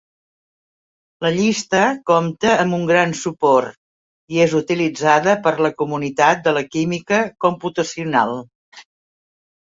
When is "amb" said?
2.61-2.77